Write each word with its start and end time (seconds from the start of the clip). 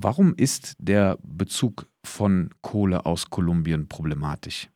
Warum 0.00 0.34
ist 0.38 0.76
der 0.78 1.16
Bezug 1.24 1.86
von 2.04 2.50
Kohle 2.62 3.00
aus 3.04 3.30
Kolumbien 3.30 3.88
problematisch? 3.88 4.68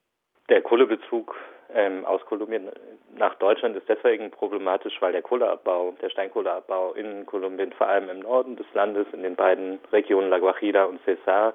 Der 0.48 0.62
Kohlebezug 0.62 1.36
ähm, 1.72 2.04
aus 2.04 2.20
Kolumbien 2.26 2.68
nach 3.16 3.36
Deutschland 3.36 3.76
ist 3.76 3.88
deswegen 3.88 4.32
problematisch, 4.32 5.00
weil 5.00 5.12
der 5.12 5.22
Kohleabbau, 5.22 5.94
der 6.02 6.10
Steinkohleabbau 6.10 6.94
in 6.94 7.24
Kolumbien, 7.26 7.72
vor 7.72 7.86
allem 7.86 8.08
im 8.08 8.18
Norden 8.18 8.56
des 8.56 8.66
Landes, 8.74 9.06
in 9.12 9.22
den 9.22 9.36
beiden 9.36 9.78
Regionen 9.92 10.28
La 10.28 10.40
Guajira 10.40 10.84
und 10.84 11.00
Cesar, 11.04 11.54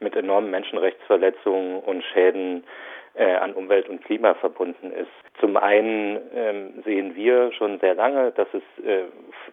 mit 0.00 0.16
enormen 0.16 0.50
Menschenrechtsverletzungen 0.50 1.80
und 1.80 2.02
Schäden 2.04 2.64
äh, 3.12 3.34
an 3.34 3.52
Umwelt 3.52 3.90
und 3.90 4.02
Klima 4.02 4.32
verbunden 4.34 4.90
ist. 4.90 5.10
Zum 5.38 5.58
einen 5.58 6.18
ähm, 6.34 6.82
sehen 6.86 7.14
wir 7.14 7.52
schon 7.52 7.78
sehr 7.80 7.94
lange, 7.94 8.30
dass 8.32 8.48
es 8.54 8.84
äh, 8.84 9.04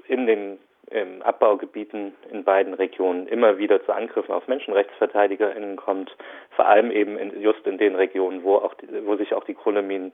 in 0.08 0.28
den 0.28 0.60
ähm, 0.92 1.22
Abbaugebieten 1.22 2.14
in 2.32 2.44
beiden 2.44 2.74
Regionen 2.74 3.28
immer 3.28 3.58
wieder 3.58 3.84
zu 3.86 3.94
Angriffen 3.94 4.32
auf 4.32 4.48
MenschenrechtsverteidigerInnen 4.48 5.76
kommt, 5.76 6.16
vor 6.56 6.68
allem 6.68 6.92
eben 6.92 7.18
in, 7.18 7.42
just 7.42 7.66
in 7.68 7.78
den 7.78 7.96
Regionen, 7.96 8.44
wo 8.44 8.56
auch 8.56 8.74
die, 8.76 8.88
wo 9.06 9.16
sich 9.16 9.34
auch 9.34 9.44
die 9.44 9.54
Kohleminen 9.54 10.12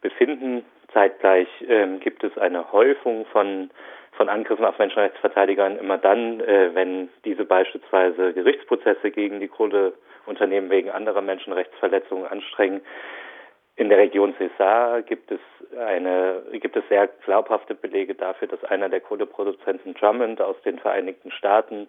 befinden. 0.00 0.64
Zeitgleich 0.92 1.48
ähm, 1.68 2.00
gibt 2.00 2.24
es 2.24 2.36
eine 2.38 2.72
Häufung 2.72 3.26
von 3.26 3.70
von 4.16 4.28
Angriffen 4.28 4.64
auf 4.64 4.78
Menschenrechtsverteidigern 4.78 5.76
immer 5.78 5.98
dann, 5.98 6.40
äh, 6.40 6.74
wenn 6.74 7.08
diese 7.24 7.44
beispielsweise 7.44 8.32
Gerichtsprozesse 8.32 9.10
gegen 9.10 9.40
die 9.40 9.48
Kohleunternehmen 9.48 10.70
wegen 10.70 10.90
anderer 10.90 11.20
Menschenrechtsverletzungen 11.20 12.26
anstrengen. 12.26 12.80
In 13.76 13.88
der 13.88 13.98
Region 13.98 14.34
Cesar 14.36 15.02
gibt 15.02 15.32
es 15.32 15.40
eine, 15.76 16.42
gibt 16.52 16.76
es 16.76 16.84
sehr 16.88 17.08
glaubhafte 17.24 17.74
Belege 17.74 18.14
dafür, 18.14 18.46
dass 18.48 18.62
einer 18.64 18.88
der 18.88 19.00
Kohleproduzenten 19.00 19.94
Drummond 19.94 20.40
aus 20.40 20.56
den 20.62 20.78
Vereinigten 20.78 21.32
Staaten 21.32 21.88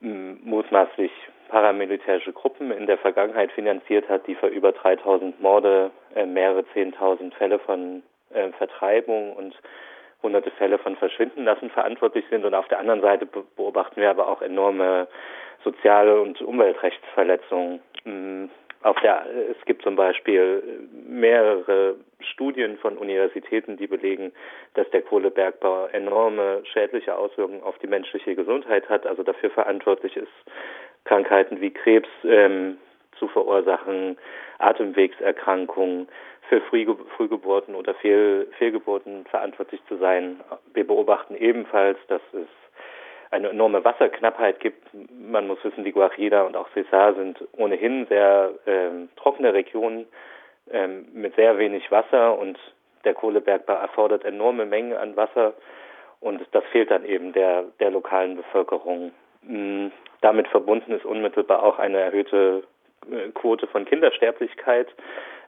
mutmaßlich 0.00 1.12
paramilitärische 1.48 2.32
Gruppen 2.32 2.72
in 2.72 2.86
der 2.86 2.98
Vergangenheit 2.98 3.52
finanziert 3.52 4.08
hat, 4.08 4.26
die 4.26 4.34
für 4.34 4.48
über 4.48 4.72
3000 4.72 5.40
Morde, 5.40 5.90
äh, 6.14 6.26
mehrere 6.26 6.64
10.000 6.74 7.32
Fälle 7.34 7.58
von 7.58 8.02
äh, 8.34 8.48
Vertreibung 8.58 9.34
und 9.34 9.54
hunderte 10.22 10.50
Fälle 10.52 10.78
von 10.78 10.96
Verschwinden 10.96 11.44
lassen 11.44 11.70
verantwortlich 11.70 12.24
sind. 12.30 12.44
Und 12.44 12.54
auf 12.54 12.68
der 12.68 12.78
anderen 12.78 13.00
Seite 13.00 13.26
beobachten 13.26 14.00
wir 14.00 14.10
aber 14.10 14.28
auch 14.28 14.42
enorme 14.42 15.08
soziale 15.62 16.20
und 16.20 16.40
Umweltrechtsverletzungen. 16.40 17.80
Auf 18.82 18.98
der, 19.00 19.26
es 19.50 19.64
gibt 19.64 19.82
zum 19.82 19.94
Beispiel 19.94 20.88
mehrere 21.06 21.96
Studien 22.20 22.78
von 22.78 22.98
Universitäten, 22.98 23.76
die 23.76 23.86
belegen, 23.86 24.32
dass 24.74 24.90
der 24.90 25.02
Kohlebergbau 25.02 25.86
enorme 25.92 26.62
schädliche 26.64 27.16
Auswirkungen 27.16 27.62
auf 27.62 27.78
die 27.78 27.86
menschliche 27.86 28.34
Gesundheit 28.34 28.88
hat, 28.88 29.06
also 29.06 29.22
dafür 29.22 29.50
verantwortlich 29.50 30.16
ist, 30.16 30.32
Krankheiten 31.04 31.60
wie 31.60 31.70
Krebs 31.70 32.08
ähm, 32.24 32.78
zu 33.18 33.28
verursachen, 33.28 34.18
Atemwegserkrankungen, 34.58 36.08
für 36.48 36.60
Frühgeburten 37.16 37.74
oder 37.74 37.94
Fehl, 37.94 38.46
Fehlgeburten 38.58 39.24
verantwortlich 39.26 39.80
zu 39.88 39.96
sein. 39.96 40.40
Wir 40.74 40.86
beobachten 40.86 41.34
ebenfalls, 41.34 41.98
dass 42.08 42.20
es 42.32 42.48
eine 43.32 43.48
enorme 43.48 43.84
Wasserknappheit 43.84 44.60
gibt. 44.60 44.86
Man 45.10 45.46
muss 45.46 45.62
wissen, 45.64 45.84
die 45.84 45.92
Guajira 45.92 46.42
und 46.42 46.56
auch 46.56 46.68
Cesar 46.74 47.14
sind 47.14 47.42
ohnehin 47.56 48.06
sehr 48.06 48.52
ähm, 48.66 49.08
trockene 49.16 49.54
Regionen 49.54 50.06
ähm, 50.70 51.06
mit 51.12 51.34
sehr 51.34 51.58
wenig 51.58 51.90
Wasser 51.90 52.38
und 52.38 52.58
der 53.04 53.14
Kohlebergbau 53.14 53.72
erfordert 53.72 54.24
enorme 54.24 54.66
Mengen 54.66 54.96
an 54.96 55.16
Wasser 55.16 55.54
und 56.20 56.40
das 56.52 56.62
fehlt 56.70 56.90
dann 56.90 57.04
eben 57.04 57.32
der, 57.32 57.64
der 57.80 57.90
lokalen 57.90 58.36
Bevölkerung. 58.36 59.12
Mm, 59.42 59.88
damit 60.20 60.46
verbunden 60.48 60.92
ist 60.92 61.04
unmittelbar 61.04 61.62
auch 61.62 61.78
eine 61.78 61.98
erhöhte 61.98 62.62
äh, 63.10 63.30
Quote 63.30 63.66
von 63.66 63.86
Kindersterblichkeit. 63.86 64.88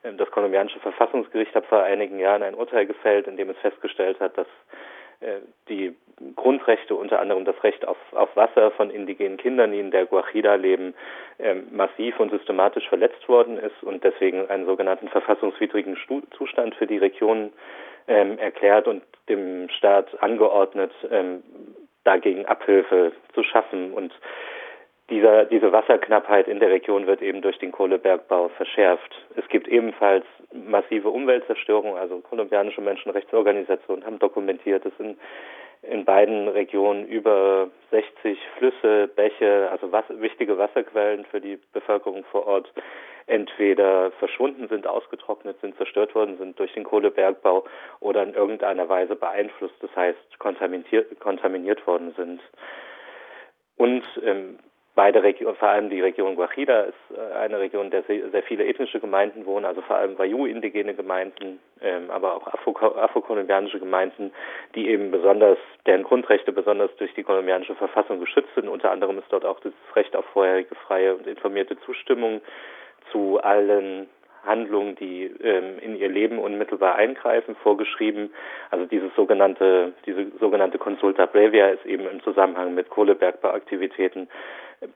Ähm, 0.03 0.17
das 0.17 0.31
kolumbianische 0.31 0.81
Verfassungsgericht 0.81 1.55
hat 1.55 1.67
vor 1.67 1.83
einigen 1.83 2.19
Jahren 2.19 2.43
ein 2.43 2.55
Urteil 2.55 2.87
gefällt, 2.87 3.29
in 3.29 3.37
dem 3.37 3.51
es 3.51 3.59
festgestellt 3.59 4.19
hat, 4.21 4.39
dass 4.39 4.49
die 5.69 5.95
Grundrechte, 6.37 6.95
unter 6.95 7.21
anderem 7.21 7.45
das 7.45 7.63
Recht 7.65 7.87
auf, 7.87 7.97
auf 8.13 8.35
Wasser 8.37 8.71
von 8.73 8.91
indigenen 8.91 9.37
Kindern, 9.37 9.73
die 9.73 9.81
in 9.81 9.91
der 9.91 10.07
Guajira 10.07 10.55
leben, 10.55 10.95
ähm, 11.39 11.67
massiv 11.73 12.21
und 12.21 12.31
systematisch 12.31 12.89
verletzt 12.89 13.29
worden 13.29 13.59
ist 13.59 13.83
und 13.83 14.05
deswegen 14.05 14.49
einen 14.49 14.67
sogenannten 14.67 15.09
verfassungswidrigen 15.09 15.97
Zustand 16.37 16.75
für 16.77 16.87
die 16.87 16.99
Region 16.99 17.53
ähm, 18.07 18.39
erklärt 18.39 18.87
und 18.87 19.03
dem 19.29 19.69
Staat 19.71 20.23
angeordnet, 20.23 20.93
ähm, 21.11 21.43
dagegen 22.05 22.47
Abhilfe 22.47 23.13
zu 23.35 23.43
schaffen. 23.43 23.93
Und 23.93 24.13
dieser, 25.11 25.45
diese 25.45 25.73
Wasserknappheit 25.73 26.49
in 26.49 26.61
der 26.61 26.71
Region 26.71 27.07
wird 27.07 27.21
eben 27.21 27.43
durch 27.43 27.59
den 27.59 27.73
Kohlebergbau 27.73 28.49
verschärft. 28.49 29.15
Es 29.37 29.47
gibt 29.49 29.69
ebenfalls 29.69 30.25
massive 30.53 31.11
Umweltzerstörung, 31.11 31.97
also 31.97 32.21
kolumbianische 32.21 32.81
Menschenrechtsorganisationen 32.81 34.07
haben 34.07 34.19
dokumentiert, 34.19 34.85
dass 34.85 34.93
in, 34.99 35.19
in 35.83 36.05
beiden 36.07 36.49
Regionen 36.49 37.07
über 37.07 37.69
60 37.91 38.39
Flüsse, 38.57 39.09
Bäche, 39.09 39.69
also 39.71 39.93
was, 39.93 40.05
wichtige 40.09 40.57
Wasserquellen 40.57 41.27
für 41.27 41.41
die 41.41 41.59
Bevölkerung 41.73 42.25
vor 42.31 42.47
Ort 42.47 42.73
entweder 43.27 44.11
verschwunden 44.13 44.69
sind, 44.69 44.87
ausgetrocknet 44.87 45.59
sind, 45.61 45.77
zerstört 45.77 46.15
worden 46.15 46.37
sind 46.39 46.59
durch 46.59 46.73
den 46.73 46.85
Kohlebergbau 46.85 47.65
oder 48.01 48.23
in 48.23 48.35
irgendeiner 48.35 48.89
Weise 48.89 49.17
beeinflusst, 49.17 49.77
das 49.81 49.95
heißt 49.97 50.39
kontaminiert, 50.39 51.19
kontaminiert 51.21 51.87
worden 51.87 52.15
sind. 52.17 52.41
Und 53.77 54.05
ähm, 54.23 54.59
beide 54.95 55.23
Regionen, 55.23 55.57
vor 55.57 55.69
allem 55.69 55.91
die 55.91 56.01
Region 56.01 56.37
Guajira 56.37 56.83
ist 56.83 56.95
äh, 57.17 57.37
eine 57.37 57.59
Region, 57.59 57.87
in 57.87 57.91
der 57.91 58.03
sehr 58.05 58.43
viele 58.45 58.65
ethnische 58.67 59.01
Gemeinden 59.01 59.47
wohnen, 59.47 59.65
also 59.65 59.81
vor 59.83 59.97
allem 59.97 60.19
Wayu-indigene 60.19 60.95
Gemeinden, 60.95 61.59
ähm, 61.81 62.11
aber 62.11 62.35
auch 62.35 62.47
afrokolumbianische 62.47 63.81
Gemeinden, 63.81 64.33
die 64.75 64.89
eben 64.89 65.11
besonders, 65.11 65.59
deren 65.87 66.05
Grundrechte 66.05 66.53
besonders 66.53 66.95
durch 66.97 67.13
die 67.15 67.23
kolumbianische 67.23 67.75
Verfassung 67.75 68.21
geschützt 68.21 68.55
sind. 68.55 68.69
Unter 68.69 68.91
anderem 68.91 69.19
ist 69.19 69.31
dort 69.31 69.45
auch 69.45 69.61
das 69.61 69.73
Recht 69.97 70.15
auf 70.15 70.25
vorherige 70.27 70.75
freie 70.87 71.15
und 71.15 71.27
informierte 71.27 71.79
Zustimmung 71.81 72.41
zu 73.11 73.41
allen 73.43 74.09
Handlungen, 74.47 74.95
die 74.97 75.25
ähm, 75.43 75.79
in 75.81 75.97
ihr 75.97 76.09
Leben 76.09 76.39
unmittelbar 76.39 76.97
eingreifen, 76.97 77.57
vorgeschrieben. 77.57 78.31
Also 78.71 78.87
dieses 78.87 79.15
sogenannte, 79.17 79.93
diese 80.07 80.27
sogenannte 80.39 80.79
Consulta 80.79 81.27
Previa 81.27 81.69
ist 81.69 81.87
eben 81.87 82.07
im 82.07 82.23
Zusammenhang 82.23 82.75
mit 82.75 82.91
Kohlebergbauaktivitäten 82.91 84.29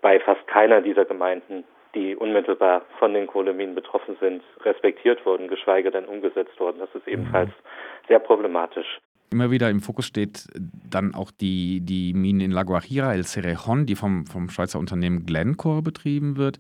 bei 0.01 0.21
fast 0.21 0.47
keiner 0.47 0.81
dieser 0.81 1.05
Gemeinden, 1.05 1.65
die 1.95 2.15
unmittelbar 2.17 2.83
von 2.99 3.15
den 3.15 3.27
Kohleminen 3.27 3.75
betroffen 3.75 4.17
sind, 4.21 4.43
respektiert 4.65 5.25
worden, 5.25 5.49
geschweige 5.49 5.91
denn 5.91 6.05
umgesetzt 6.05 6.59
worden. 6.61 6.79
Das 6.79 6.95
ist 6.95 7.09
ebenfalls 7.09 7.51
sehr 8.09 8.19
problematisch. 8.19 8.99
Immer 9.31 9.51
wieder 9.51 9.69
im 9.69 9.81
Fokus 9.81 10.07
steht 10.07 10.47
dann 10.55 11.15
auch 11.15 11.31
die, 11.31 11.81
die 11.83 12.15
Mine 12.15 12.45
in 12.45 12.51
La 12.51 12.63
Guajira, 12.63 13.13
El 13.13 13.25
Cerejón, 13.25 13.85
die 13.85 13.95
vom, 13.95 14.25
vom 14.25 14.49
Schweizer 14.49 14.79
Unternehmen 14.79 15.27
Glencore 15.27 15.83
betrieben 15.83 16.39
wird. 16.39 16.59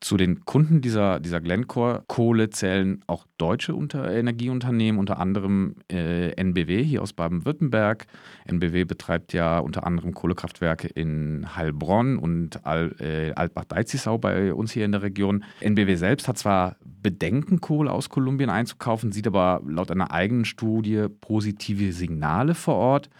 Zu 0.00 0.16
den 0.16 0.44
Kunden 0.44 0.80
dieser, 0.80 1.18
dieser 1.18 1.40
Glencore-Kohle 1.40 2.50
zählen 2.50 3.02
auch 3.06 3.26
deutsche 3.36 3.74
Unter 3.74 4.10
Energieunternehmen, 4.10 4.98
unter 4.98 5.18
anderem 5.18 5.76
äh, 5.90 6.30
NBW 6.32 6.84
hier 6.84 7.02
aus 7.02 7.12
Baden-Württemberg. 7.12 8.06
NBW 8.46 8.84
betreibt 8.84 9.32
ja 9.32 9.58
unter 9.58 9.86
anderem 9.86 10.14
Kohlekraftwerke 10.14 10.88
in 10.88 11.56
Heilbronn 11.56 12.18
und 12.18 12.64
Al, 12.64 12.94
äh, 13.00 13.32
Altbach-Deizisau 13.32 14.18
bei 14.18 14.54
uns 14.54 14.72
hier 14.72 14.84
in 14.84 14.92
der 14.92 15.02
Region. 15.02 15.44
NBW 15.60 15.96
selbst 15.96 16.28
hat 16.28 16.38
zwar 16.38 16.76
Bedenken, 16.84 17.60
Kohle 17.60 17.92
aus 17.92 18.08
Kolumbien 18.08 18.50
einzukaufen, 18.50 19.12
sieht 19.12 19.26
aber 19.26 19.62
laut 19.66 19.90
einer 19.90 20.12
eigenen 20.12 20.44
Studie 20.44 21.06
positive 21.20 21.92
Signale 21.92 22.54
vor 22.54 22.74
Ort. 22.74 23.10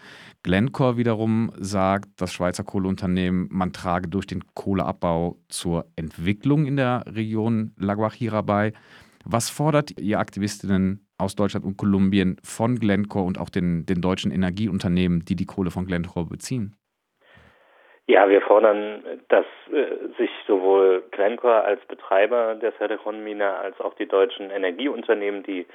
Glencore 0.41 0.95
wiederum 0.95 1.51
sagt, 1.59 2.09
das 2.21 2.31
Schweizer 2.31 2.63
Kohleunternehmen, 2.63 3.49
man 3.51 3.73
trage 3.73 4.07
durch 4.07 4.25
den 4.25 4.43
Kohleabbau 4.53 5.37
zur 5.49 5.85
Entwicklung 5.97 6.65
in 6.69 6.77
der 6.77 7.03
Region 7.07 7.71
La 7.77 7.95
Guajira 7.95 8.41
bei. 8.41 8.73
Was 9.25 9.49
fordert 9.49 9.99
ihr 9.99 10.19
Aktivistinnen 10.19 11.05
aus 11.17 11.35
Deutschland 11.35 11.65
und 11.65 11.77
Kolumbien 11.77 12.37
von 12.43 12.75
Glencore 12.79 13.25
und 13.25 13.39
auch 13.39 13.49
den, 13.49 13.85
den 13.85 14.01
deutschen 14.01 14.31
Energieunternehmen, 14.31 15.25
die 15.25 15.35
die 15.35 15.45
Kohle 15.45 15.71
von 15.71 15.85
Glencore 15.85 16.27
beziehen? 16.27 16.75
Ja, 18.07 18.29
wir 18.29 18.41
fordern, 18.41 19.03
dass 19.27 19.45
äh, 19.71 20.07
sich 20.17 20.31
sowohl 20.47 21.03
Glencore 21.11 21.63
als 21.63 21.83
Betreiber 21.85 22.55
der 22.55 22.73
Cerrejón-Mine 22.73 23.55
als 23.55 23.79
auch 23.81 23.93
die 23.95 24.07
deutschen 24.07 24.49
Energieunternehmen, 24.49 25.43
die 25.43 25.67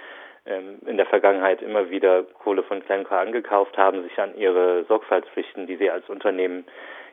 ähm, 0.47 0.79
in 0.87 0.97
der 0.97 1.07
Vergangenheit 1.07 1.63
immer 1.63 1.91
wieder 1.91 2.25
Kohle 2.25 2.63
von 2.63 2.81
Glencore 2.81 3.21
angekauft 3.21 3.77
haben, 3.77 4.03
sich 4.03 4.19
an 4.19 4.37
ihre 4.37 4.85
Sorgfaltspflichten, 4.89 5.67
die 5.67 5.77
sie 5.77 5.91
als 5.91 6.09
Unternehmen 6.09 6.65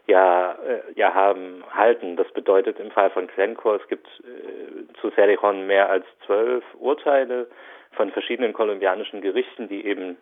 ja, 0.07 0.53
äh, 0.53 0.81
ja 0.95 1.13
haben, 1.13 1.63
halten. 1.73 2.15
Das 2.15 2.31
bedeutet 2.31 2.79
im 2.79 2.91
Fall 2.91 3.09
von 3.11 3.27
Glencore, 3.27 3.79
es 3.81 3.87
gibt 3.87 4.07
äh, 4.07 4.93
zu 4.99 5.09
Cerrejón 5.09 5.65
mehr 5.65 5.89
als 5.89 6.05
zwölf 6.25 6.63
Urteile 6.79 7.47
von 7.93 8.11
verschiedenen 8.11 8.53
kolumbianischen 8.53 9.21
Gerichten, 9.21 9.67
die 9.67 9.85
eben 9.85 10.17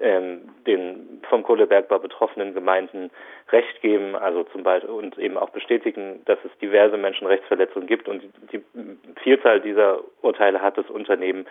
ähm, 0.00 0.48
den 0.66 1.20
vom 1.28 1.42
Kohlebergbau 1.42 1.98
betroffenen 1.98 2.54
Gemeinden 2.54 3.10
Recht 3.50 3.80
geben, 3.82 4.16
also 4.16 4.44
zum 4.44 4.62
Beispiel 4.62 4.90
und 4.90 5.18
eben 5.18 5.36
auch 5.36 5.50
bestätigen, 5.50 6.22
dass 6.26 6.38
es 6.44 6.58
diverse 6.58 6.96
Menschenrechtsverletzungen 6.96 7.88
gibt 7.88 8.08
und 8.08 8.22
die 8.52 8.62
Vielzahl 9.22 9.60
dieser 9.60 10.00
Urteile 10.22 10.62
hat 10.62 10.78
das 10.78 10.88
Unternehmen 10.88 11.46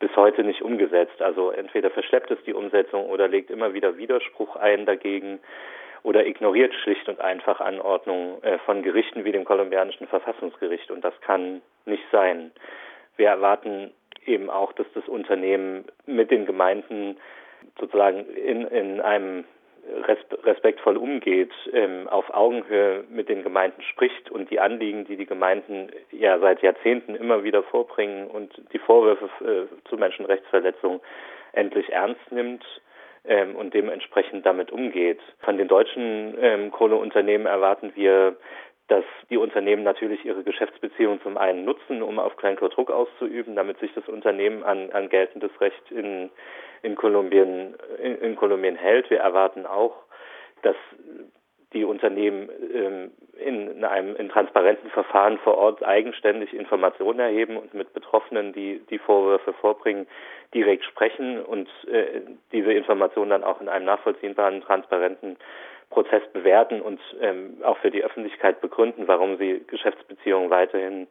bis 0.00 0.14
heute 0.16 0.42
nicht 0.42 0.62
umgesetzt. 0.62 1.22
Also 1.22 1.50
entweder 1.50 1.90
verschleppt 1.90 2.30
es 2.30 2.42
die 2.44 2.54
Umsetzung 2.54 3.06
oder 3.06 3.28
legt 3.28 3.50
immer 3.50 3.74
wieder 3.74 3.96
Widerspruch 3.96 4.56
ein 4.56 4.86
dagegen 4.86 5.38
oder 6.04 6.26
ignoriert 6.26 6.72
schlicht 6.74 7.08
und 7.08 7.20
einfach 7.20 7.60
Anordnungen 7.60 8.40
äh, 8.44 8.58
von 8.58 8.82
Gerichten 8.82 9.24
wie 9.24 9.32
dem 9.32 9.44
kolumbianischen 9.44 10.06
Verfassungsgericht 10.06 10.90
und 10.92 11.02
das 11.02 11.18
kann 11.22 11.62
nicht 11.86 12.04
sein. 12.12 12.52
Wir 13.16 13.28
erwarten 13.28 13.90
eben 14.26 14.50
auch, 14.50 14.72
dass 14.74 14.86
das 14.94 15.08
Unternehmen 15.08 15.86
mit 16.06 16.30
den 16.30 16.46
Gemeinden 16.46 17.16
sozusagen 17.80 18.26
in, 18.26 18.66
in 18.66 19.00
einem 19.00 19.44
respektvoll 20.44 20.96
umgeht, 20.96 21.52
ähm, 21.72 22.08
auf 22.08 22.32
Augenhöhe 22.32 23.04
mit 23.10 23.28
den 23.28 23.42
Gemeinden 23.42 23.82
spricht 23.82 24.30
und 24.30 24.50
die 24.50 24.60
Anliegen, 24.60 25.04
die 25.04 25.16
die 25.16 25.26
Gemeinden 25.26 25.90
ja 26.10 26.38
seit 26.38 26.62
Jahrzehnten 26.62 27.14
immer 27.14 27.44
wieder 27.44 27.62
vorbringen 27.62 28.28
und 28.28 28.50
die 28.72 28.78
Vorwürfe 28.78 29.28
äh, 29.44 29.88
zu 29.88 29.96
Menschenrechtsverletzungen 29.96 31.00
endlich 31.52 31.90
ernst 31.92 32.30
nimmt 32.30 32.64
ähm, 33.24 33.56
und 33.56 33.74
dementsprechend 33.74 34.44
damit 34.46 34.70
umgeht. 34.70 35.20
Von 35.40 35.58
den 35.58 35.68
deutschen 35.68 36.36
ähm, 36.40 36.70
Kohleunternehmen 36.70 37.46
erwarten 37.46 37.92
wir 37.94 38.36
dass 38.88 39.04
die 39.30 39.38
Unternehmen 39.38 39.82
natürlich 39.82 40.24
ihre 40.24 40.42
Geschäftsbeziehungen 40.42 41.20
zum 41.22 41.38
einen 41.38 41.64
nutzen, 41.64 42.02
um 42.02 42.18
auf 42.18 42.36
Kleinkohl 42.36 42.68
Druck 42.68 42.90
auszuüben, 42.90 43.56
damit 43.56 43.78
sich 43.78 43.92
das 43.94 44.06
Unternehmen 44.08 44.62
an, 44.62 44.90
an 44.90 45.08
geltendes 45.08 45.50
Recht 45.60 45.90
in, 45.90 46.30
in, 46.82 46.94
Kolumbien, 46.94 47.76
in, 48.02 48.18
in 48.18 48.36
Kolumbien 48.36 48.76
hält. 48.76 49.08
Wir 49.08 49.20
erwarten 49.20 49.64
auch, 49.64 49.94
dass 50.62 50.76
die 51.74 51.84
Unternehmen 51.84 52.48
ähm, 52.72 53.10
in 53.36 53.84
einem 53.84 54.16
in 54.16 54.28
transparenten 54.28 54.90
Verfahren 54.90 55.38
vor 55.38 55.58
Ort 55.58 55.84
eigenständig 55.84 56.54
Informationen 56.54 57.18
erheben 57.18 57.56
und 57.56 57.74
mit 57.74 57.92
Betroffenen, 57.92 58.52
die 58.52 58.80
die 58.90 58.98
Vorwürfe 58.98 59.52
vorbringen, 59.54 60.06
direkt 60.54 60.84
sprechen 60.84 61.42
und 61.42 61.68
äh, 61.88 62.22
diese 62.52 62.72
Informationen 62.72 63.30
dann 63.30 63.44
auch 63.44 63.60
in 63.60 63.68
einem 63.68 63.86
nachvollziehbaren, 63.86 64.62
transparenten 64.62 65.36
Prozess 65.90 66.22
bewerten 66.32 66.80
und 66.80 67.00
ähm, 67.20 67.58
auch 67.62 67.78
für 67.78 67.90
die 67.90 68.04
Öffentlichkeit 68.04 68.60
begründen, 68.60 69.06
warum 69.06 69.36
sie 69.36 69.64
Geschäftsbeziehungen 69.66 70.50
weiterhin 70.50 71.06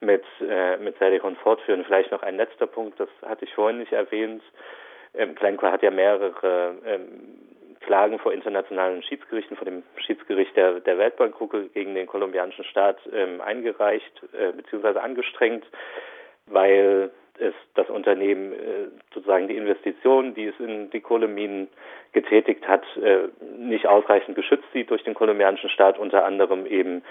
mit, 0.00 0.24
äh, 0.40 0.76
mit 0.76 0.96
Celicon 0.98 1.36
fortführen. 1.36 1.84
Vielleicht 1.84 2.12
noch 2.12 2.22
ein 2.22 2.36
letzter 2.36 2.66
Punkt, 2.66 3.00
das 3.00 3.08
hatte 3.22 3.44
ich 3.44 3.54
vorhin 3.54 3.78
nicht 3.78 3.92
erwähnt. 3.92 4.42
Ähm, 5.14 5.34
Glencore 5.34 5.72
hat 5.72 5.82
ja 5.82 5.90
mehrere 5.90 6.76
ähm, 6.86 7.38
Klagen 7.82 8.18
vor 8.18 8.32
internationalen 8.32 9.02
Schiedsgerichten, 9.02 9.56
vor 9.56 9.64
dem 9.64 9.82
Schiedsgericht 9.96 10.56
der, 10.56 10.80
der 10.80 10.98
Weltbankgruppe 10.98 11.68
gegen 11.74 11.94
den 11.94 12.06
kolumbianischen 12.06 12.64
Staat 12.64 12.98
ähm, 13.12 13.40
eingereicht 13.40 14.22
äh, 14.32 14.52
bzw. 14.52 14.98
angestrengt, 14.98 15.64
weil 16.46 17.10
es 17.38 17.54
das 17.74 17.88
Unternehmen 17.88 18.52
äh, 18.52 18.88
sozusagen 19.12 19.48
die 19.48 19.56
Investitionen, 19.56 20.34
die 20.34 20.46
es 20.46 20.60
in 20.60 20.90
die 20.90 21.00
Kohleminen 21.00 21.68
getätigt 22.12 22.66
hat, 22.68 22.84
äh, 22.96 23.28
nicht 23.56 23.86
ausreichend 23.86 24.36
geschützt 24.36 24.66
sieht 24.72 24.90
durch 24.90 25.02
den 25.04 25.14
kolumbianischen 25.14 25.70
Staat, 25.70 25.98
unter 25.98 26.24
anderem 26.24 26.66
eben 26.66 27.02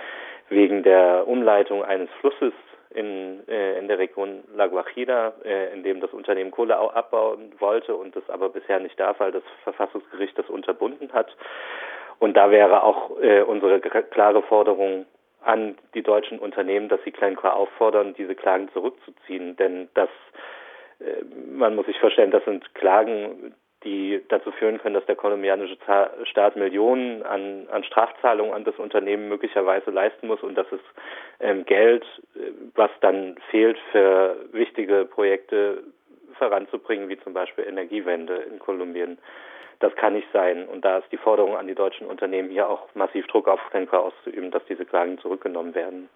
wegen 0.50 0.84
der 0.84 1.28
Umleitung 1.28 1.84
eines 1.84 2.10
Flusses 2.20 2.54
in, 2.94 3.48
äh, 3.48 3.78
in 3.78 3.88
der 3.88 4.00
Region 4.00 4.44
La 4.56 4.68
Guajira, 4.68 5.34
äh, 5.44 5.74
in 5.74 5.84
dem 5.84 6.02
das 6.02 6.12
Unternehmen 6.12 6.52
Kohle 6.52 6.78
abbauen 6.78 7.54
wollte 7.60 7.96
und 7.96 8.16
das 8.16 8.30
aber 8.30 8.50
bisher 8.50 8.80
nicht 8.80 9.00
darf, 9.00 9.20
weil 9.20 9.32
das 9.32 9.44
Verfassungsgericht 9.64 10.38
das 10.38 10.50
unterbunden 10.50 11.12
hat. 11.14 11.36
Und 12.20 12.36
da 12.38 12.52
wäre 12.52 12.84
auch 12.84 13.20
äh, 13.22 13.42
unsere 13.42 13.80
klare 13.80 14.44
Forderung 14.44 15.06
an 15.44 15.76
die 15.96 16.04
deutschen 16.04 16.40
Unternehmen, 16.40 16.88
dass 16.88 17.04
sie 17.04 17.12
Glencore 17.12 17.54
auffordern, 17.54 18.14
diese 18.14 18.36
Klagen 18.36 18.70
zurückzuziehen. 18.74 19.56
Denn 19.56 19.90
das, 19.96 20.10
äh, 21.00 21.24
man 21.52 21.76
muss 21.76 21.88
sich 21.88 22.00
vorstellen, 22.00 22.32
das 22.32 22.46
sind 22.46 22.76
Klagen, 22.76 23.56
die 23.84 24.22
dazu 24.30 24.52
führen 24.52 24.80
können, 24.80 24.94
dass 24.94 25.06
der 25.06 25.16
kolumbianische 25.16 25.78
Staat 26.24 26.56
Millionen 26.56 27.24
an, 27.24 27.68
an 27.72 27.84
Strafzahlungen 27.84 28.54
an 28.54 28.64
das 28.64 28.76
Unternehmen 28.78 29.28
möglicherweise 29.28 29.92
leisten 29.92 30.28
muss 30.28 30.42
und 30.44 30.56
das 30.56 30.68
ist 30.72 30.84
ähm, 31.40 31.66
Geld, 31.66 32.04
äh, 32.36 32.52
was 32.76 32.92
dann 33.02 33.38
fehlt 33.50 33.78
für 33.92 34.36
wichtige 34.52 35.06
Projekte 35.06 35.84
voranzubringen, 36.38 37.10
wie 37.10 37.20
zum 37.20 37.34
Beispiel 37.34 37.66
Energiewende 37.66 38.36
in 38.36 38.60
Kolumbien. 38.60 39.18
Das 39.80 39.96
kann 39.96 40.14
nicht 40.14 40.28
sein. 40.32 40.68
Und 40.68 40.86
da 40.86 41.00
ist 41.00 41.12
die 41.12 41.18
Forderung 41.18 41.58
an 41.58 41.68
die 41.68 41.76
deutschen 41.76 42.06
Unternehmen, 42.06 42.50
hier 42.50 42.70
auch 42.70 42.88
massiv 42.94 43.26
Druck 43.28 43.48
auf 43.48 43.60
Glencore 43.72 44.04
auszuüben, 44.04 44.52
dass 44.52 44.64
diese 44.70 44.86
Klagen 44.86 45.18
zurückgenommen 45.20 45.74
werden. 45.74 46.08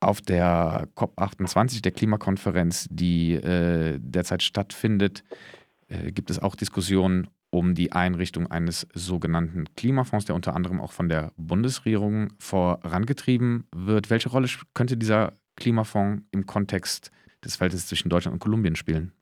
Auf 0.00 0.20
der 0.20 0.86
COP28, 0.96 1.82
der 1.82 1.92
Klimakonferenz, 1.92 2.88
die 2.90 3.34
äh, 3.34 3.98
derzeit 3.98 4.42
stattfindet, 4.42 5.24
äh, 5.88 6.12
gibt 6.12 6.30
es 6.30 6.42
auch 6.42 6.54
Diskussionen 6.54 7.28
um 7.50 7.74
die 7.74 7.92
Einrichtung 7.92 8.50
eines 8.50 8.88
sogenannten 8.92 9.66
Klimafonds, 9.76 10.26
der 10.26 10.34
unter 10.34 10.54
anderem 10.54 10.80
auch 10.80 10.92
von 10.92 11.08
der 11.08 11.32
Bundesregierung 11.36 12.32
vorangetrieben 12.38 13.68
wird. 13.74 14.10
Welche 14.10 14.30
Rolle 14.30 14.48
könnte 14.74 14.96
dieser 14.96 15.32
Klimafonds 15.56 16.22
im 16.32 16.46
Kontext 16.46 17.10
des 17.44 17.56
Verhältnisses 17.56 17.88
zwischen 17.88 18.10
Deutschland 18.10 18.34
und 18.34 18.40
Kolumbien 18.40 18.76
spielen? 18.76 19.12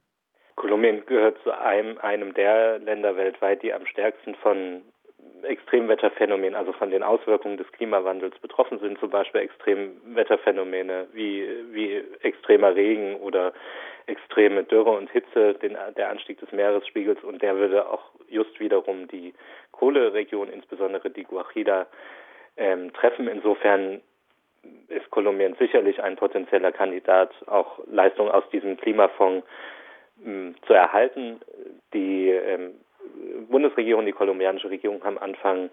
Kolumbien 0.56 1.04
gehört 1.06 1.36
zu 1.42 1.50
einem, 1.52 1.98
einem 1.98 2.34
der 2.34 2.78
Länder 2.78 3.16
weltweit, 3.16 3.62
die 3.62 3.72
am 3.72 3.86
stärksten 3.86 4.34
von 4.36 4.82
Extremwetterphänomenen, 5.44 6.54
also 6.54 6.72
von 6.72 6.90
den 6.90 7.02
Auswirkungen 7.02 7.56
des 7.56 7.70
Klimawandels 7.72 8.38
betroffen 8.38 8.78
sind, 8.78 8.98
zum 8.98 9.10
Beispiel 9.10 9.42
Extremwetterphänomene 9.42 11.08
wie, 11.12 11.46
wie 11.72 12.02
extremer 12.22 12.74
Regen 12.74 13.16
oder 13.16 13.52
extreme 14.06 14.64
Dürre 14.64 14.90
und 14.90 15.10
Hitze, 15.10 15.54
den, 15.54 15.76
der 15.96 16.10
Anstieg 16.10 16.38
des 16.40 16.52
Meeresspiegels 16.52 17.22
und 17.24 17.42
der 17.42 17.56
würde 17.56 17.88
auch 17.88 18.10
just 18.28 18.58
wiederum 18.60 19.08
die 19.08 19.34
Kohleregion, 19.72 20.48
insbesondere 20.48 21.10
die 21.10 21.24
Guajira, 21.24 21.86
ähm, 22.56 22.92
treffen. 22.92 23.28
Insofern 23.28 24.00
ist 24.88 25.10
Kolumbien 25.10 25.56
sicherlich 25.58 26.02
ein 26.02 26.16
potenzieller 26.16 26.72
Kandidat, 26.72 27.30
auch 27.46 27.80
Leistungen 27.86 28.30
aus 28.30 28.48
diesem 28.50 28.76
Klimafonds 28.76 29.46
zu 30.66 30.72
erhalten. 30.72 31.40
Die 31.92 32.30
ähm, 32.30 32.74
Bundesregierung, 33.48 34.06
die 34.06 34.12
kolumbianische 34.12 34.70
Regierung 34.70 35.02
haben 35.04 35.18
Anfang 35.18 35.70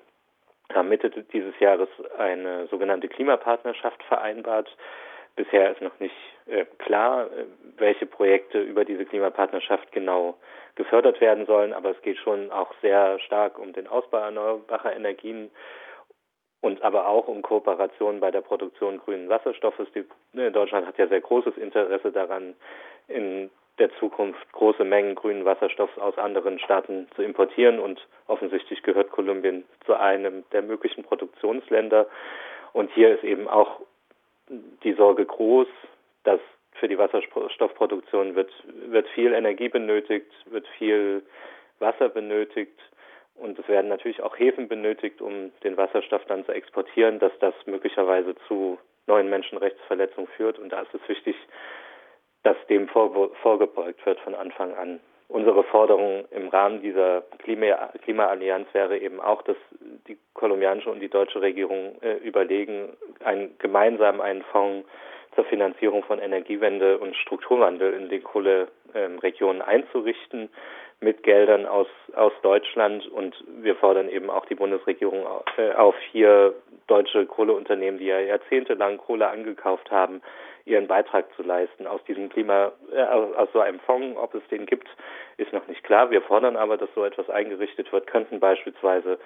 Mitte 0.83 1.09
dieses 1.09 1.59
Jahres 1.59 1.89
eine 2.17 2.67
sogenannte 2.67 3.09
Klimapartnerschaft 3.09 4.01
vereinbart. 4.03 4.69
Bisher 5.35 5.71
ist 5.71 5.81
noch 5.81 5.99
nicht 5.99 6.15
äh, 6.47 6.65
klar, 6.77 7.25
äh, 7.25 7.45
welche 7.77 8.05
Projekte 8.05 8.61
über 8.61 8.85
diese 8.85 9.05
Klimapartnerschaft 9.05 9.91
genau 9.91 10.37
gefördert 10.75 11.19
werden 11.21 11.45
sollen, 11.45 11.73
aber 11.73 11.91
es 11.91 12.01
geht 12.01 12.17
schon 12.17 12.51
auch 12.51 12.73
sehr 12.81 13.19
stark 13.19 13.59
um 13.59 13.73
den 13.73 13.87
Ausbau 13.87 14.17
erneuerbarer 14.17 14.95
Energien 14.95 15.49
und 16.61 16.81
aber 16.83 17.07
auch 17.07 17.27
um 17.27 17.41
Kooperation 17.41 18.19
bei 18.19 18.31
der 18.31 18.41
Produktion 18.41 18.99
grünen 18.99 19.29
Wasserstoffes. 19.29 19.87
Die, 19.93 20.05
äh, 20.39 20.51
Deutschland 20.51 20.87
hat 20.87 20.97
ja 20.97 21.07
sehr 21.07 21.21
großes 21.21 21.57
Interesse 21.57 22.11
daran, 22.11 22.55
in 23.07 23.49
der 23.81 23.91
Zukunft 23.97 24.51
große 24.51 24.83
Mengen 24.83 25.15
grünen 25.15 25.43
Wasserstoffs 25.43 25.97
aus 25.97 26.15
anderen 26.19 26.59
Staaten 26.59 27.07
zu 27.15 27.23
importieren 27.23 27.79
und 27.79 27.99
offensichtlich 28.27 28.83
gehört 28.83 29.09
Kolumbien 29.09 29.65
zu 29.87 29.95
einem 29.95 30.43
der 30.51 30.61
möglichen 30.61 31.03
Produktionsländer. 31.03 32.05
Und 32.73 32.91
hier 32.93 33.15
ist 33.15 33.23
eben 33.23 33.47
auch 33.47 33.81
die 34.83 34.93
Sorge 34.93 35.25
groß, 35.25 35.67
dass 36.23 36.39
für 36.73 36.87
die 36.87 36.97
Wasserstoffproduktion 36.99 38.35
wird, 38.35 38.51
wird 38.87 39.07
viel 39.09 39.33
Energie 39.33 39.67
benötigt, 39.67 40.31
wird 40.45 40.67
viel 40.77 41.23
Wasser 41.79 42.09
benötigt 42.09 42.79
und 43.33 43.57
es 43.57 43.67
werden 43.67 43.87
natürlich 43.87 44.21
auch 44.21 44.37
Häfen 44.37 44.67
benötigt, 44.67 45.21
um 45.21 45.51
den 45.63 45.75
Wasserstoff 45.75 46.23
dann 46.25 46.45
zu 46.45 46.51
exportieren, 46.51 47.17
dass 47.17 47.31
das 47.39 47.55
möglicherweise 47.65 48.35
zu 48.47 48.77
neuen 49.07 49.31
Menschenrechtsverletzungen 49.31 50.29
führt. 50.37 50.59
Und 50.59 50.69
da 50.69 50.81
ist 50.81 50.93
es 50.93 51.09
wichtig, 51.09 51.35
dass 52.43 52.57
dem 52.69 52.87
vorgebeugt 52.87 54.05
wird 54.05 54.19
von 54.21 54.35
Anfang 54.35 54.73
an. 54.75 54.99
Unsere 55.27 55.63
Forderung 55.63 56.25
im 56.31 56.49
Rahmen 56.49 56.81
dieser 56.81 57.21
Klima 57.39 57.89
Klimaallianz 58.03 58.67
wäre 58.73 58.97
eben 58.97 59.21
auch, 59.21 59.41
dass 59.43 59.55
die 60.07 60.17
kolumbianische 60.33 60.89
und 60.89 60.99
die 60.99 61.07
deutsche 61.07 61.41
Regierung 61.41 61.95
äh, 62.01 62.15
überlegen, 62.15 62.89
einen, 63.23 63.57
gemeinsam 63.57 64.19
einen 64.19 64.41
Fonds 64.41 64.85
zur 65.35 65.45
Finanzierung 65.45 66.03
von 66.03 66.19
Energiewende 66.19 66.97
und 66.97 67.15
Strukturwandel 67.15 67.93
in 67.93 68.09
den 68.09 68.23
Kohleregionen 68.23 69.61
ähm, 69.61 69.67
einzurichten, 69.67 70.49
mit 71.01 71.23
Geldern 71.23 71.65
aus, 71.65 71.87
aus 72.15 72.31
Deutschland 72.43 73.07
und 73.07 73.35
wir 73.47 73.75
fordern 73.75 74.07
eben 74.07 74.29
auch 74.29 74.45
die 74.45 74.55
Bundesregierung 74.55 75.25
äh, 75.57 75.73
auf, 75.73 75.95
hier 76.11 76.53
deutsche 76.87 77.25
Kohleunternehmen, 77.25 77.99
die 77.99 78.05
ja 78.05 78.19
jahrzehntelang 78.19 78.99
Kohle 78.99 79.27
angekauft 79.27 79.89
haben, 79.89 80.21
ihren 80.65 80.87
Beitrag 80.87 81.25
zu 81.35 81.41
leisten. 81.41 81.87
Aus 81.87 82.03
diesem 82.03 82.29
Klima, 82.29 82.71
äh, 82.93 83.01
aus 83.01 83.49
so 83.51 83.59
einem 83.59 83.79
Fonds, 83.79 84.15
ob 84.17 84.35
es 84.35 84.47
den 84.49 84.67
gibt, 84.67 84.87
ist 85.37 85.51
noch 85.53 85.67
nicht 85.67 85.83
klar. 85.83 86.11
Wir 86.11 86.21
fordern 86.21 86.55
aber, 86.55 86.77
dass 86.77 86.89
so 86.93 87.03
etwas 87.03 87.29
eingerichtet 87.31 87.91
wird, 87.91 88.05
könnten 88.05 88.39
beispielsweise 88.39 89.17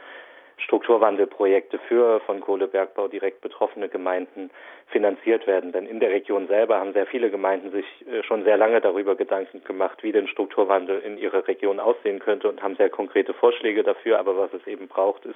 Strukturwandelprojekte 0.58 1.80
für 1.88 2.20
von 2.22 2.40
Kohlebergbau 2.40 3.08
direkt 3.08 3.42
betroffene 3.42 3.90
Gemeinden 3.90 4.50
finanziert 4.88 5.48
werden. 5.48 5.72
Denn 5.72 5.86
in 5.86 6.00
der 6.00 6.12
Region 6.12 6.48
selber 6.48 6.80
haben 6.80 6.94
sehr 6.94 7.06
viele 7.08 7.30
Gemeinden 7.30 7.72
sich 7.72 7.86
äh, 8.08 8.24
schon 8.24 8.44
sehr 8.44 8.58
lange 8.58 8.82
darüber 8.82 9.16
Gedanken 9.16 9.64
gemacht, 9.64 10.02
wie 10.04 10.12
denn 10.12 10.28
Strukturwandel 10.28 11.00
in 11.00 11.18
ihrer 11.18 11.48
Region 11.48 11.80
aussehen 11.80 12.20
könnte 12.20 12.48
und 12.48 12.62
haben 12.62 12.76
sehr 12.76 12.90
konkrete 12.90 13.34
Vorschläge 13.34 13.84
dafür. 13.84 14.20
Aber 14.20 14.38
was 14.38 14.54
es 14.54 14.66
eben 14.68 14.88
braucht, 14.88 15.26
ist 15.26 15.36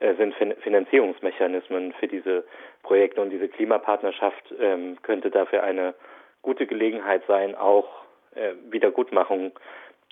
äh, 0.00 0.14
sind 0.14 0.34
Finanzierungsmechanismen 0.34 1.92
für 1.94 2.08
diese 2.08 2.44
Projekte 2.82 3.20
und 3.20 3.30
diese 3.30 3.48
Klimapartnerschaft 3.48 4.54
ähm, 4.60 4.98
könnte 5.02 5.30
dafür 5.30 5.62
eine 5.62 5.94
gute 6.42 6.66
Gelegenheit 6.66 7.22
sein, 7.26 7.54
auch 7.54 7.88
äh, 8.34 8.52
Wiedergutmachung 8.70 9.52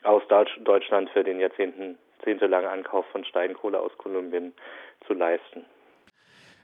aus 0.05 0.23
Deutschland 0.29 1.11
für 1.11 1.23
den 1.23 1.39
Jahrzehnten 1.39 1.99
jahrzehntelangen 2.23 2.69
Ankauf 2.69 3.07
von 3.07 3.25
Steinkohle 3.25 3.81
aus 3.81 3.93
Kolumbien 3.99 4.53
zu 5.07 5.15
leisten. 5.15 5.65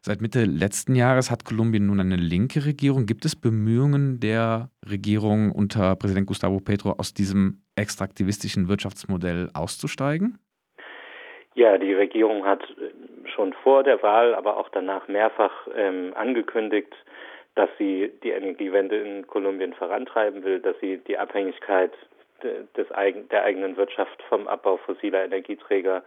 Seit 0.01 0.21
Mitte 0.21 0.45
letzten 0.45 0.95
Jahres 0.95 1.31
hat 1.31 1.45
Kolumbien 1.45 1.87
nun 1.87 2.01
eine 2.01 2.17
linke 2.17 2.65
Regierung. 2.65 3.07
Gibt 3.07 3.25
es 3.25 3.35
Bemühungen 3.35 4.21
der 4.21 4.71
Regierung 4.89 5.51
unter 5.51 5.97
Präsident 5.97 6.27
Gustavo 6.27 6.61
Petro 6.61 6.95
aus 6.99 7.15
diesem 7.15 7.63
extraktivistischen 7.75 8.69
Wirtschaftsmodell 8.69 9.51
auszusteigen? 9.55 10.39
Ja, 11.55 11.77
die 11.79 11.93
Regierung 11.93 12.45
hat 12.45 12.63
äh, 12.63 13.29
schon 13.35 13.53
vor 13.65 13.83
der 13.83 14.01
Wahl, 14.03 14.35
aber 14.37 14.57
auch 14.57 14.69
danach 14.69 15.09
mehrfach 15.09 15.67
ähm, 15.75 16.13
angekündigt, 16.15 16.95
dass 17.57 17.69
sie 17.77 18.13
die 18.23 18.31
Energiewende 18.31 18.97
in 18.97 19.27
Kolumbien 19.27 19.75
vorantreiben 19.75 20.45
will, 20.45 20.61
dass 20.61 20.77
sie 20.81 20.99
die 20.99 21.19
Abhängigkeit 21.19 21.91
des, 22.43 22.89
der 23.31 23.45
eigenen 23.45 23.77
Wirtschaft 23.77 24.23
vom 24.29 24.49
Abbau 24.49 24.77
fossiler 24.79 25.25
Energieträger 25.25 26.03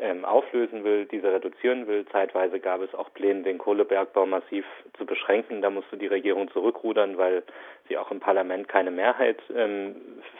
ähm, 0.00 0.24
auflösen 0.24 0.82
will, 0.82 1.04
diese 1.04 1.32
reduzieren 1.32 1.86
will. 1.86 2.06
Zeitweise 2.06 2.58
gab 2.58 2.80
es 2.80 2.94
auch 2.94 3.12
Pläne, 3.12 3.42
den 3.42 3.58
Kohlebergbau 3.58 4.26
massiv 4.26 4.64
zu 4.96 5.04
beschränken. 5.04 5.60
Da 5.60 5.70
musste 5.70 5.98
die 5.98 6.06
Regierung 6.06 6.50
zurückrudern, 6.50 7.18
weil 7.18 7.42
sie 7.88 7.98
auch 7.98 8.10
im 8.10 8.20
Parlament 8.20 8.66
keine 8.68 8.90
Mehrheit 8.90 9.38
ähm, 9.54 9.96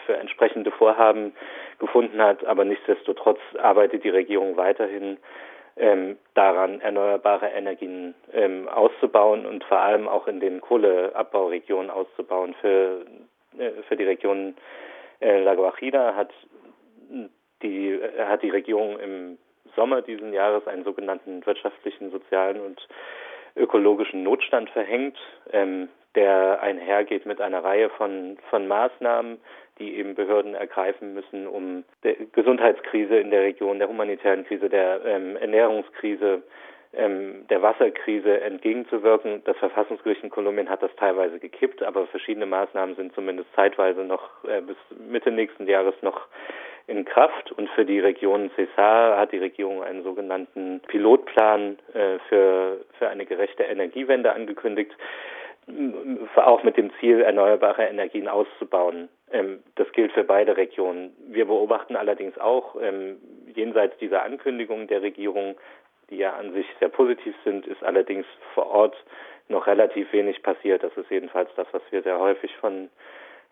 für 0.07 0.17
entsprechende 0.17 0.71
Vorhaben 0.71 1.35
gefunden 1.79 2.23
hat. 2.23 2.45
Aber 2.47 2.65
nichtsdestotrotz 2.65 3.39
arbeitet 3.59 4.03
die 4.05 4.11
Regierung 4.11 4.57
weiterhin 4.57 5.19
ähm, 5.77 6.17
daran, 6.35 6.81
erneuerbare 6.81 7.49
Energien 7.49 8.15
ähm, 8.33 8.67
auszubauen 8.69 9.45
und 9.45 9.63
vor 9.65 9.81
allem 9.81 10.09
auch 10.09 10.27
in 10.27 10.41
den 10.41 10.63
Kohleabbauregionen 10.63 11.91
auszubauen. 11.91 12.55
Für, 12.63 13.05
äh, 13.59 13.71
für 13.89 13.97
die 13.97 14.05
Regionen 14.05 14.57
La 15.21 15.55
Guajira 15.55 16.15
hat 16.15 16.33
die, 17.63 17.91
äh, 17.91 18.25
hat 18.25 18.43
die 18.43 18.51
Regierung 18.51 18.99
im 18.99 19.39
Sommer 19.77 20.03
diesen 20.03 20.33
Jahres 20.33 20.67
einen 20.67 20.85
sogenannten 20.85 21.45
wirtschaftlichen, 21.47 22.11
sozialen 22.11 22.61
und 22.61 22.87
ökologischen 23.57 24.23
Notstand 24.23 24.71
verhängt, 24.71 25.19
ähm, 25.53 25.89
der 26.15 26.61
einhergeht 26.61 27.27
mit 27.27 27.41
einer 27.41 27.63
Reihe 27.63 27.91
von, 27.91 28.39
von 28.49 28.67
Maßnahmen, 28.67 29.39
die 29.79 29.97
eben 29.97 30.15
Behörden 30.15 30.55
ergreifen 30.55 31.15
müssen, 31.15 31.47
um 31.47 31.85
der 32.03 32.15
Gesundheitskrise 32.33 33.17
in 33.17 33.31
der 33.31 33.43
Region, 33.43 33.79
der 33.79 33.89
humanitären 33.89 34.45
Krise, 34.45 34.69
der 34.69 35.05
ähm, 35.05 35.37
Ernährungskrise, 35.37 36.43
ähm, 36.93 37.47
der 37.49 37.63
Wasserkrise 37.63 38.41
entgegenzuwirken. 38.41 39.43
Das 39.45 39.57
Verfassungsgericht 39.59 40.23
in 40.23 40.31
Kolumbien 40.31 40.69
hat 40.69 40.83
das 40.83 40.95
teilweise 40.97 41.39
gekippt, 41.39 41.83
aber 41.83 42.07
verschiedene 42.09 42.47
Maßnahmen 42.47 42.97
sind 42.97 43.15
zumindest 43.15 43.49
zeitweise 43.55 44.01
noch 44.01 44.45
äh, 44.45 44.61
bis 44.61 44.77
Mitte 44.99 45.31
nächsten 45.31 45.67
Jahres 45.67 45.95
noch 46.03 46.27
in 46.87 47.05
Kraft. 47.05 47.53
Und 47.53 47.69
für 47.71 47.85
die 47.85 48.01
Region 48.01 48.51
Cesar 48.57 49.19
hat 49.19 49.33
die 49.33 49.39
Regierung 49.39 49.83
einen 49.83 50.03
sogenannten 50.03 50.81
Pilotplan 50.89 51.79
äh, 51.95 52.19
für, 52.29 52.85
für 52.99 53.09
eine 53.09 53.27
gerechte 53.27 53.63
Energiewende 53.63 54.33
angekündigt 54.33 54.93
auch 56.37 56.63
mit 56.63 56.77
dem 56.77 56.91
Ziel, 56.99 57.21
erneuerbare 57.21 57.85
Energien 57.85 58.29
auszubauen. 58.29 59.09
Ähm, 59.33 59.63
das 59.77 59.91
gilt 59.93 60.13
für 60.13 60.25
beide 60.25 60.57
Regionen. 60.57 61.15
Wir 61.29 61.47
beobachten 61.47 61.97
allerdings 61.97 62.39
auch 62.39 62.77
ähm, 62.81 63.19
jenseits 63.55 63.97
dieser 63.99 64.23
Ankündigung 64.23 64.87
der 64.89 65.03
Regierung 65.03 65.57
die 66.11 66.19
ja 66.19 66.35
an 66.35 66.53
sich 66.53 66.67
sehr 66.79 66.89
positiv 66.89 67.35
sind, 67.45 67.67
ist 67.67 67.83
allerdings 67.83 68.27
vor 68.55 68.67
Ort 68.67 68.97
noch 69.49 69.67
relativ 69.67 70.13
wenig 70.13 70.43
passiert. 70.43 70.83
Das 70.83 70.97
ist 70.97 71.11
jedenfalls 71.11 71.51
das, 71.57 71.67
was 71.73 71.83
wir 71.91 72.03
sehr 72.03 72.19
häufig 72.19 72.55
von, 72.57 72.89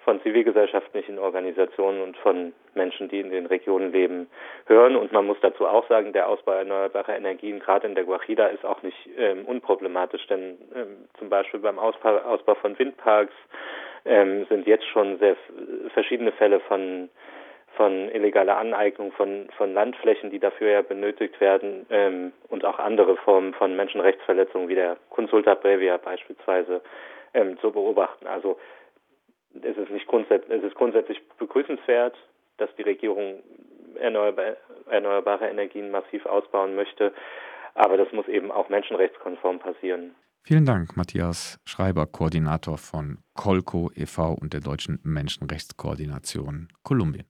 von 0.05 0.23
zivilgesellschaftlichen 0.23 1.19
Organisationen 1.19 2.01
und 2.03 2.17
von 2.19 2.53
Menschen, 2.75 3.09
die 3.09 3.21
in 3.21 3.31
den 3.31 3.47
Regionen 3.47 3.93
leben, 3.93 4.29
hören. 4.67 4.97
Und 4.97 5.13
man 5.13 5.27
muss 5.27 5.39
dazu 5.41 5.67
auch 5.67 5.89
sagen, 5.89 6.13
der 6.13 6.29
Ausbau 6.29 6.53
erneuerbarer 6.53 7.17
Energien, 7.17 7.59
gerade 7.59 7.87
in 7.87 7.95
der 7.95 8.05
Guajira, 8.05 8.47
ist 8.47 8.65
auch 8.65 8.83
nicht 8.83 8.97
ähm, 9.17 9.45
unproblematisch, 9.45 10.27
denn 10.29 10.59
ähm, 10.75 11.09
zum 11.19 11.29
Beispiel 11.29 11.61
beim 11.61 11.79
Ausbau, 11.79 12.17
Ausbau 12.19 12.55
von 12.55 12.79
Windparks 12.79 13.35
ähm, 14.05 14.47
sind 14.49 14.67
jetzt 14.67 14.87
schon 14.87 15.19
sehr 15.19 15.37
verschiedene 15.93 16.33
Fälle 16.33 16.61
von 16.61 17.09
von 17.79 18.11
illegaler 18.11 18.59
Aneignung 18.59 19.13
von, 19.13 19.49
von 19.57 19.73
Landflächen, 19.73 20.31
die 20.31 20.41
dafür 20.41 20.71
ja 20.71 20.83
benötigt 20.83 21.41
werden, 21.41 21.87
ähm, 21.91 22.33
und 22.49 22.65
auch 22.65 22.81
andere 22.81 23.17
Formen 23.17 23.55
von 23.55 23.77
Menschenrechtsverletzungen 23.77 24.69
wie 24.69 24.75
der 24.75 24.97
Consulta 25.11 25.55
Previa 25.55 25.97
beispielsweise 25.97 26.83
ähm, 27.35 27.57
zu 27.61 27.71
beobachten. 27.71 28.27
Also 28.27 28.59
es 29.63 29.77
ist 29.77 29.91
nicht 29.91 30.09
grundsätzlich, 30.09 30.59
es 30.59 30.65
ist 30.65 30.75
grundsätzlich 30.75 31.21
begrüßenswert, 31.39 32.17
dass 32.57 32.69
die 32.77 32.83
Regierung 32.83 33.45
erneuerbare, 33.95 34.57
erneuerbare 34.91 35.49
Energien 35.49 35.93
massiv 35.93 36.27
ausbauen 36.27 36.75
möchte, 36.75 37.13
aber 37.75 37.97
das 37.97 38.11
muss 38.11 38.27
eben 38.27 38.51
auch 38.51 38.69
menschenrechtskonform 38.69 39.61
passieren. 39.61 40.17
Vielen 40.43 40.65
Dank, 40.65 40.97
Matthias 40.97 41.61
Schreiber, 41.65 42.07
Koordinator 42.07 42.77
von 42.77 43.19
Colco 43.35 43.91
e.V. 43.95 44.33
und 44.33 44.53
der 44.53 44.61
Deutschen 44.61 44.99
Menschenrechtskoordination 45.05 46.69
Kolumbien. 46.83 47.29